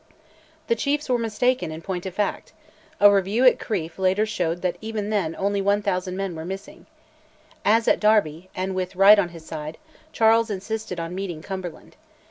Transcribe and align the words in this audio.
The 0.65 0.73
chiefs 0.73 1.09
were 1.09 1.19
mistaken 1.19 1.71
in 1.71 1.83
point 1.83 2.07
of 2.07 2.15
fact: 2.15 2.53
a 2.99 3.11
review 3.13 3.45
at 3.45 3.59
Crieff 3.59 3.99
later 3.99 4.25
showed 4.25 4.63
that 4.63 4.79
even 4.81 5.11
then 5.11 5.35
only 5.37 5.61
1000 5.61 6.17
men 6.17 6.33
were 6.35 6.43
missing. 6.43 6.87
As 7.63 7.87
at 7.87 7.99
Derby, 7.99 8.49
and 8.55 8.73
with 8.73 8.95
right 8.95 9.19
on 9.19 9.29
his 9.29 9.45
side, 9.45 9.77
Charles 10.11 10.49
insisted 10.49 10.99
on 10.99 11.13
meeting 11.13 11.43
Cumberland. 11.43 11.97